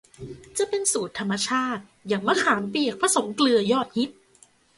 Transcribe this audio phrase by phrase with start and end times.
[0.57, 4.09] จะเป็นสูตรธรรมชาติอย่างมะขามเปียกผสมเกลือยอดฮิต